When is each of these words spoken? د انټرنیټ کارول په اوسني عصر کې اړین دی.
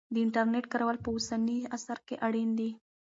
د 0.13 0.15
انټرنیټ 0.25 0.65
کارول 0.71 0.97
په 1.01 1.09
اوسني 1.13 1.57
عصر 1.75 1.97
کې 2.07 2.15
اړین 2.27 2.49
دی. 2.59 2.69